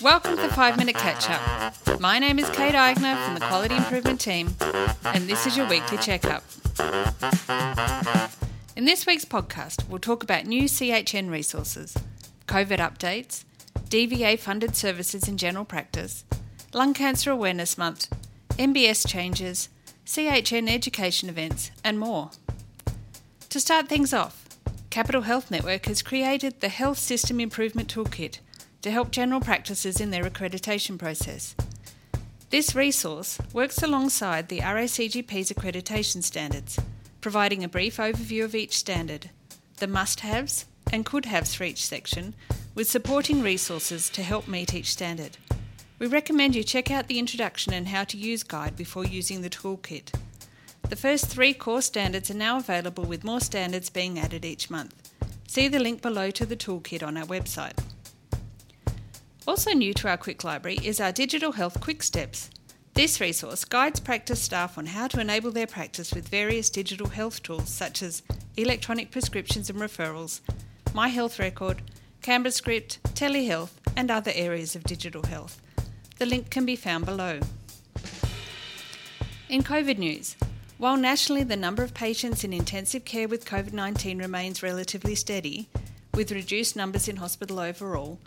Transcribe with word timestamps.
Welcome 0.00 0.36
to 0.36 0.42
the 0.42 0.48
5 0.48 0.76
Minute 0.76 0.94
Catch 0.94 1.28
Up. 1.28 2.00
My 2.00 2.20
name 2.20 2.38
is 2.38 2.48
Kate 2.50 2.74
Eigner 2.74 3.24
from 3.24 3.34
the 3.34 3.40
Quality 3.40 3.74
Improvement 3.74 4.20
Team, 4.20 4.54
and 5.02 5.28
this 5.28 5.44
is 5.44 5.56
your 5.56 5.68
weekly 5.68 5.98
checkup. 5.98 6.44
In 8.76 8.84
this 8.84 9.06
week's 9.06 9.24
podcast, 9.24 9.88
we'll 9.88 9.98
talk 9.98 10.22
about 10.22 10.46
new 10.46 10.64
CHN 10.64 11.30
resources, 11.30 11.96
COVID 12.46 12.78
updates, 12.78 13.44
DVA 13.88 14.38
funded 14.38 14.76
services 14.76 15.26
in 15.26 15.36
general 15.36 15.64
practice, 15.64 16.24
Lung 16.72 16.94
Cancer 16.94 17.32
Awareness 17.32 17.76
Month, 17.76 18.08
MBS 18.50 19.04
changes, 19.04 19.68
CHN 20.06 20.70
education 20.70 21.28
events, 21.28 21.72
and 21.82 21.98
more. 21.98 22.30
To 23.48 23.58
start 23.58 23.88
things 23.88 24.14
off, 24.14 24.44
Capital 24.90 25.22
Health 25.22 25.50
Network 25.50 25.86
has 25.86 26.02
created 26.02 26.60
the 26.60 26.68
Health 26.68 26.98
System 26.98 27.40
Improvement 27.40 27.92
Toolkit 27.92 28.38
to 28.82 28.90
help 28.90 29.10
general 29.10 29.40
practices 29.40 30.00
in 30.00 30.10
their 30.10 30.24
accreditation 30.24 30.98
process. 30.98 31.54
This 32.50 32.74
resource 32.74 33.38
works 33.52 33.82
alongside 33.82 34.48
the 34.48 34.60
RACGP's 34.60 35.52
accreditation 35.52 36.22
standards, 36.22 36.78
providing 37.20 37.62
a 37.62 37.68
brief 37.68 37.98
overview 37.98 38.44
of 38.44 38.54
each 38.54 38.76
standard, 38.76 39.30
the 39.78 39.86
must 39.86 40.20
haves 40.20 40.64
and 40.92 41.04
could 41.04 41.26
haves 41.26 41.54
for 41.54 41.64
each 41.64 41.84
section, 41.84 42.34
with 42.74 42.88
supporting 42.88 43.42
resources 43.42 44.08
to 44.10 44.22
help 44.22 44.48
meet 44.48 44.72
each 44.72 44.90
standard. 44.92 45.36
We 45.98 46.06
recommend 46.06 46.54
you 46.54 46.62
check 46.62 46.90
out 46.90 47.08
the 47.08 47.18
introduction 47.18 47.72
and 47.72 47.88
how 47.88 48.04
to 48.04 48.16
use 48.16 48.42
guide 48.44 48.76
before 48.76 49.04
using 49.04 49.42
the 49.42 49.50
toolkit. 49.50 50.14
The 50.88 50.96
first 50.96 51.26
three 51.26 51.52
core 51.52 51.82
standards 51.82 52.30
are 52.30 52.34
now 52.34 52.56
available 52.56 53.04
with 53.04 53.24
more 53.24 53.40
standards 53.40 53.90
being 53.90 54.18
added 54.18 54.44
each 54.44 54.70
month. 54.70 55.12
See 55.46 55.68
the 55.68 55.80
link 55.80 56.00
below 56.00 56.30
to 56.30 56.46
the 56.46 56.56
toolkit 56.56 57.02
on 57.02 57.16
our 57.16 57.26
website. 57.26 57.78
Also 59.48 59.72
new 59.72 59.94
to 59.94 60.06
our 60.06 60.18
Quick 60.18 60.44
Library 60.44 60.78
is 60.84 61.00
our 61.00 61.10
Digital 61.10 61.52
Health 61.52 61.80
Quick 61.80 62.02
Steps. 62.02 62.50
This 62.92 63.18
resource 63.18 63.64
guides 63.64 63.98
practice 63.98 64.42
staff 64.42 64.76
on 64.76 64.84
how 64.84 65.06
to 65.06 65.22
enable 65.22 65.50
their 65.50 65.66
practice 65.66 66.12
with 66.12 66.28
various 66.28 66.68
digital 66.68 67.08
health 67.08 67.42
tools 67.42 67.70
such 67.70 68.02
as 68.02 68.22
electronic 68.58 69.10
prescriptions 69.10 69.70
and 69.70 69.78
referrals, 69.78 70.40
My 70.92 71.08
Health 71.08 71.38
Record, 71.38 71.80
Canberra 72.20 72.52
Script, 72.52 73.02
telehealth, 73.14 73.70
and 73.96 74.10
other 74.10 74.32
areas 74.34 74.76
of 74.76 74.84
digital 74.84 75.22
health. 75.22 75.62
The 76.18 76.26
link 76.26 76.50
can 76.50 76.66
be 76.66 76.76
found 76.76 77.06
below. 77.06 77.40
In 79.48 79.62
COVID 79.62 79.96
news, 79.96 80.36
while 80.76 80.98
nationally 80.98 81.42
the 81.42 81.56
number 81.56 81.82
of 81.82 81.94
patients 81.94 82.44
in 82.44 82.52
intensive 82.52 83.06
care 83.06 83.26
with 83.26 83.46
COVID 83.46 83.72
19 83.72 84.18
remains 84.18 84.62
relatively 84.62 85.14
steady, 85.14 85.70
with 86.12 86.32
reduced 86.32 86.76
numbers 86.76 87.08
in 87.08 87.16
hospital 87.16 87.58
overall, 87.58 88.18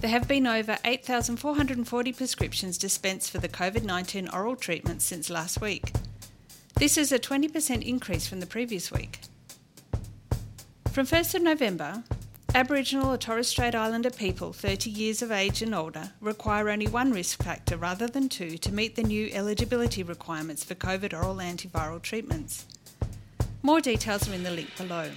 there 0.00 0.10
have 0.10 0.28
been 0.28 0.46
over 0.46 0.76
8,440 0.84 2.12
prescriptions 2.12 2.76
dispensed 2.78 3.30
for 3.30 3.38
the 3.38 3.48
COVID 3.48 3.82
19 3.82 4.28
oral 4.28 4.56
treatment 4.56 5.02
since 5.02 5.30
last 5.30 5.60
week. 5.60 5.92
This 6.74 6.98
is 6.98 7.12
a 7.12 7.18
20% 7.18 7.82
increase 7.82 8.26
from 8.26 8.40
the 8.40 8.46
previous 8.46 8.92
week. 8.92 9.20
From 10.92 11.06
1st 11.06 11.36
of 11.36 11.42
November, 11.42 12.04
Aboriginal 12.54 13.12
or 13.12 13.18
Torres 13.18 13.48
Strait 13.48 13.74
Islander 13.74 14.10
people 14.10 14.52
30 14.52 14.90
years 14.90 15.22
of 15.22 15.32
age 15.32 15.62
and 15.62 15.74
older 15.74 16.12
require 16.20 16.70
only 16.70 16.86
one 16.86 17.12
risk 17.12 17.42
factor 17.42 17.76
rather 17.76 18.06
than 18.06 18.28
two 18.28 18.56
to 18.58 18.72
meet 18.72 18.96
the 18.96 19.02
new 19.02 19.30
eligibility 19.32 20.02
requirements 20.02 20.64
for 20.64 20.74
COVID 20.74 21.12
oral 21.12 21.36
antiviral 21.36 22.00
treatments. 22.00 22.66
More 23.62 23.80
details 23.80 24.28
are 24.28 24.34
in 24.34 24.42
the 24.42 24.50
link 24.50 24.74
below. 24.76 25.10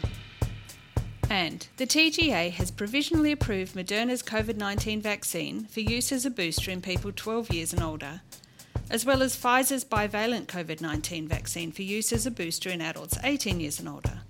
And 1.29 1.67
the 1.77 1.85
TGA 1.85 2.51
has 2.53 2.71
provisionally 2.71 3.31
approved 3.31 3.75
Moderna's 3.75 4.23
COVID 4.23 4.57
19 4.57 4.99
vaccine 4.99 5.65
for 5.65 5.79
use 5.79 6.11
as 6.11 6.25
a 6.25 6.31
booster 6.31 6.71
in 6.71 6.81
people 6.81 7.11
12 7.15 7.53
years 7.53 7.71
and 7.71 7.83
older, 7.83 8.21
as 8.89 9.05
well 9.05 9.21
as 9.21 9.35
Pfizer's 9.35 9.85
bivalent 9.85 10.47
COVID 10.47 10.81
19 10.81 11.27
vaccine 11.27 11.71
for 11.71 11.83
use 11.83 12.11
as 12.11 12.25
a 12.25 12.31
booster 12.31 12.69
in 12.71 12.81
adults 12.81 13.17
18 13.23 13.59
years 13.59 13.79
and 13.79 13.87
older. 13.87 14.21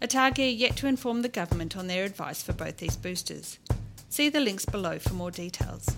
Are 0.00 0.40
yet 0.40 0.76
to 0.76 0.86
inform 0.86 1.22
the 1.22 1.28
government 1.28 1.76
on 1.76 1.88
their 1.88 2.04
advice 2.04 2.42
for 2.42 2.52
both 2.52 2.78
these 2.78 2.96
boosters. 2.96 3.58
See 4.08 4.28
the 4.28 4.40
links 4.40 4.64
below 4.64 4.98
for 4.98 5.14
more 5.14 5.30
details. 5.30 5.96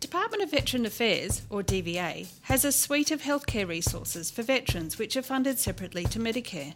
Department 0.00 0.42
of 0.42 0.50
Veteran 0.50 0.86
Affairs, 0.86 1.42
or 1.50 1.62
DVA, 1.62 2.28
has 2.42 2.64
a 2.64 2.72
suite 2.72 3.10
of 3.10 3.22
healthcare 3.22 3.68
resources 3.68 4.30
for 4.30 4.42
veterans 4.42 4.98
which 4.98 5.16
are 5.16 5.22
funded 5.22 5.58
separately 5.58 6.04
to 6.04 6.18
Medicare. 6.18 6.74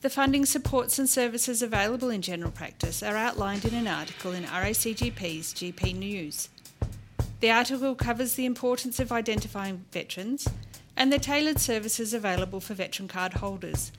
The 0.00 0.10
funding 0.10 0.46
supports 0.46 1.00
and 1.00 1.08
services 1.08 1.60
available 1.60 2.08
in 2.08 2.22
general 2.22 2.52
practice 2.52 3.02
are 3.02 3.16
outlined 3.16 3.64
in 3.64 3.74
an 3.74 3.88
article 3.88 4.32
in 4.32 4.44
RACGP's 4.44 5.52
GP 5.52 5.96
News. 5.96 6.48
The 7.40 7.50
article 7.50 7.96
covers 7.96 8.34
the 8.34 8.46
importance 8.46 9.00
of 9.00 9.10
identifying 9.10 9.86
veterans 9.90 10.46
and 10.96 11.12
the 11.12 11.18
tailored 11.18 11.58
services 11.58 12.14
available 12.14 12.60
for 12.60 12.74
veteran 12.74 13.08
card 13.08 13.34
holders, 13.34 13.90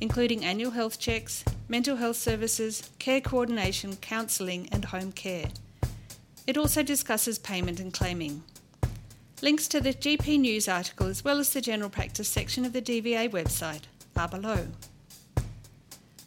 including 0.00 0.42
annual 0.42 0.70
health 0.70 0.98
checks, 0.98 1.44
mental 1.68 1.96
health 1.96 2.16
services, 2.16 2.88
care 2.98 3.20
coordination, 3.20 3.96
counselling, 3.96 4.70
and 4.72 4.86
home 4.86 5.12
care. 5.12 5.50
It 6.46 6.56
also 6.56 6.82
discusses 6.82 7.38
payment 7.38 7.78
and 7.78 7.92
claiming. 7.92 8.42
Links 9.42 9.68
to 9.68 9.82
the 9.82 9.92
GP 9.92 10.40
News 10.40 10.66
article 10.66 11.08
as 11.08 11.22
well 11.22 11.38
as 11.38 11.52
the 11.52 11.60
general 11.60 11.90
practice 11.90 12.28
section 12.28 12.64
of 12.64 12.72
the 12.72 12.80
DVA 12.80 13.30
website 13.30 13.82
are 14.16 14.28
below. 14.28 14.68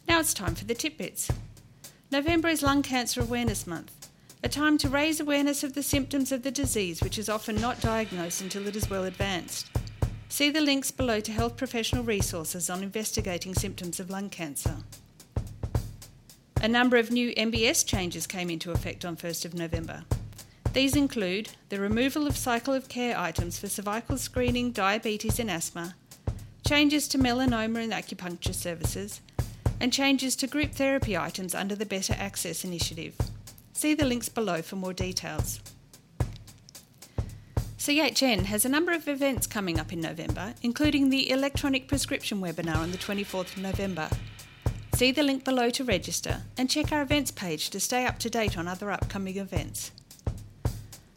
Now 0.08 0.20
it's 0.20 0.34
time 0.34 0.54
for 0.54 0.64
the 0.64 0.74
tidbits. 0.74 1.30
November 2.12 2.48
is 2.48 2.62
Lung 2.62 2.82
Cancer 2.82 3.20
Awareness 3.20 3.66
Month, 3.66 4.08
a 4.44 4.48
time 4.48 4.78
to 4.78 4.88
raise 4.88 5.18
awareness 5.18 5.64
of 5.64 5.74
the 5.74 5.82
symptoms 5.82 6.30
of 6.30 6.44
the 6.44 6.52
disease 6.52 7.02
which 7.02 7.18
is 7.18 7.28
often 7.28 7.60
not 7.60 7.80
diagnosed 7.80 8.40
until 8.40 8.68
it 8.68 8.76
is 8.76 8.88
well 8.88 9.04
advanced. 9.04 9.68
See 10.28 10.48
the 10.48 10.60
links 10.60 10.92
below 10.92 11.18
to 11.20 11.32
health 11.32 11.56
professional 11.56 12.04
resources 12.04 12.70
on 12.70 12.84
investigating 12.84 13.54
symptoms 13.54 13.98
of 13.98 14.08
lung 14.08 14.30
cancer. 14.30 14.76
A 16.62 16.68
number 16.68 16.96
of 16.96 17.10
new 17.10 17.34
MBS 17.34 17.84
changes 17.84 18.28
came 18.28 18.48
into 18.48 18.70
effect 18.70 19.04
on 19.04 19.16
1st 19.16 19.44
of 19.44 19.54
November. 19.54 20.04
These 20.72 20.94
include 20.94 21.50
the 21.68 21.80
removal 21.80 22.28
of 22.28 22.36
cycle 22.36 22.74
of 22.74 22.88
care 22.88 23.18
items 23.18 23.58
for 23.58 23.66
cervical 23.66 24.18
screening, 24.18 24.70
diabetes, 24.70 25.40
and 25.40 25.50
asthma, 25.50 25.96
changes 26.66 27.08
to 27.08 27.18
melanoma 27.18 27.82
and 27.82 27.92
acupuncture 27.92 28.54
services, 28.54 29.20
and 29.80 29.92
changes 29.92 30.36
to 30.36 30.46
group 30.46 30.72
therapy 30.72 31.16
items 31.16 31.54
under 31.54 31.74
the 31.74 31.86
Better 31.86 32.14
Access 32.18 32.64
Initiative. 32.64 33.14
See 33.72 33.94
the 33.94 34.04
links 34.04 34.28
below 34.28 34.62
for 34.62 34.76
more 34.76 34.92
details. 34.92 35.60
CHN 37.78 38.46
has 38.46 38.64
a 38.64 38.68
number 38.68 38.92
of 38.92 39.06
events 39.06 39.46
coming 39.46 39.78
up 39.78 39.92
in 39.92 40.00
November, 40.00 40.54
including 40.62 41.10
the 41.10 41.30
electronic 41.30 41.86
prescription 41.86 42.40
webinar 42.40 42.78
on 42.78 42.90
the 42.90 42.98
24th 42.98 43.56
of 43.56 43.58
November. 43.58 44.08
See 44.94 45.12
the 45.12 45.22
link 45.22 45.44
below 45.44 45.70
to 45.70 45.84
register 45.84 46.42
and 46.56 46.70
check 46.70 46.90
our 46.90 47.02
events 47.02 47.30
page 47.30 47.70
to 47.70 47.78
stay 47.78 48.06
up 48.06 48.18
to 48.20 48.30
date 48.30 48.56
on 48.56 48.66
other 48.66 48.90
upcoming 48.90 49.36
events. 49.36 49.92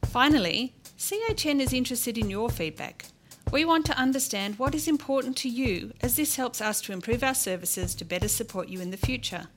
Finally, 0.04 0.76
CHN 0.98 1.62
is 1.62 1.72
interested 1.72 2.18
in 2.18 2.30
your 2.30 2.50
feedback. 2.50 3.06
We 3.52 3.66
want 3.66 3.88
to 3.88 3.98
understand 3.98 4.60
what 4.60 4.76
is 4.76 4.88
important 4.88 5.36
to 5.38 5.50
you 5.50 5.94
as 6.02 6.16
this 6.16 6.36
helps 6.36 6.62
us 6.62 6.82
to 6.82 6.92
improve 6.92 7.24
our 7.24 7.34
services 7.34 7.96
to 7.96 8.06
better 8.06 8.28
support 8.28 8.70
you 8.70 8.80
in 8.80 8.92
the 8.92 8.98
future. 8.98 9.48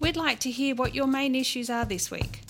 We'd 0.00 0.16
like 0.16 0.40
to 0.40 0.50
hear 0.50 0.74
what 0.74 0.94
your 0.94 1.06
main 1.06 1.34
issues 1.34 1.68
are 1.68 1.84
this 1.84 2.10
week. 2.10 2.40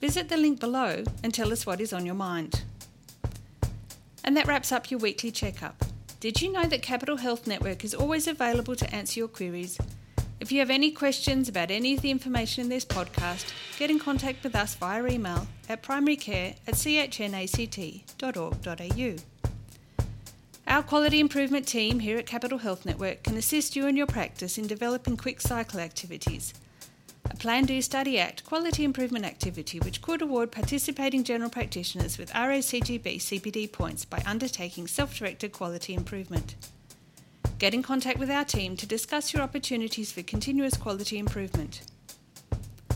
Visit 0.00 0.28
the 0.28 0.36
link 0.36 0.58
below 0.58 1.04
and 1.22 1.32
tell 1.32 1.52
us 1.52 1.64
what 1.64 1.80
is 1.80 1.92
on 1.92 2.04
your 2.04 2.16
mind. 2.16 2.64
And 4.24 4.36
that 4.36 4.48
wraps 4.48 4.72
up 4.72 4.90
your 4.90 4.98
weekly 4.98 5.30
checkup. 5.30 5.84
Did 6.18 6.42
you 6.42 6.52
know 6.52 6.64
that 6.64 6.82
Capital 6.82 7.18
Health 7.18 7.46
Network 7.46 7.84
is 7.84 7.94
always 7.94 8.26
available 8.26 8.74
to 8.74 8.92
answer 8.92 9.20
your 9.20 9.28
queries? 9.28 9.78
If 10.40 10.50
you 10.50 10.58
have 10.58 10.70
any 10.70 10.90
questions 10.90 11.48
about 11.48 11.70
any 11.70 11.94
of 11.94 12.02
the 12.02 12.10
information 12.10 12.64
in 12.64 12.70
this 12.70 12.84
podcast, 12.84 13.52
get 13.78 13.88
in 13.88 14.00
contact 14.00 14.42
with 14.42 14.56
us 14.56 14.74
via 14.74 15.06
email 15.06 15.46
at 15.68 15.84
primarycare 15.84 16.56
at 16.66 16.74
chnact.org.au. 16.74 17.98
Our 20.68 20.82
quality 20.82 21.18
improvement 21.18 21.66
team 21.66 22.00
here 22.00 22.18
at 22.18 22.26
Capital 22.26 22.58
Health 22.58 22.84
Network 22.84 23.22
can 23.22 23.38
assist 23.38 23.74
you 23.74 23.86
and 23.86 23.96
your 23.96 24.06
practice 24.06 24.58
in 24.58 24.66
developing 24.66 25.16
quick 25.16 25.40
cycle 25.40 25.80
activities 25.80 26.52
a 27.30 27.34
Plan 27.36 27.64
Do 27.64 27.80
Study 27.80 28.18
Act 28.18 28.44
quality 28.44 28.84
improvement 28.84 29.24
activity 29.24 29.80
which 29.80 30.02
could 30.02 30.20
award 30.20 30.52
participating 30.52 31.24
general 31.24 31.48
practitioners 31.48 32.18
with 32.18 32.30
RACGP 32.34 33.16
CPD 33.16 33.72
points 33.72 34.04
by 34.04 34.22
undertaking 34.26 34.86
self 34.86 35.16
directed 35.16 35.52
quality 35.52 35.94
improvement. 35.94 36.54
Get 37.58 37.72
in 37.72 37.82
contact 37.82 38.18
with 38.18 38.30
our 38.30 38.44
team 38.44 38.76
to 38.76 38.86
discuss 38.86 39.32
your 39.32 39.42
opportunities 39.42 40.12
for 40.12 40.22
continuous 40.22 40.76
quality 40.76 41.18
improvement. 41.18 41.80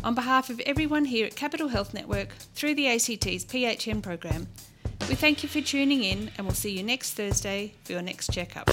On 0.04 0.14
behalf 0.14 0.50
of 0.50 0.60
everyone 0.60 1.06
here 1.06 1.24
at 1.24 1.36
Capital 1.36 1.68
Health 1.68 1.94
Network 1.94 2.34
through 2.54 2.74
the 2.74 2.88
ACT's 2.88 3.46
PHN 3.46 4.02
program, 4.02 4.48
we 5.08 5.14
thank 5.14 5.42
you 5.42 5.48
for 5.48 5.60
tuning 5.60 6.04
in 6.04 6.30
and 6.36 6.46
we'll 6.46 6.54
see 6.54 6.76
you 6.76 6.82
next 6.82 7.14
Thursday 7.14 7.74
for 7.84 7.92
your 7.92 8.02
next 8.02 8.32
checkup. 8.32 8.68